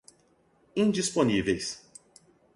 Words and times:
indisponíveis 0.83 1.69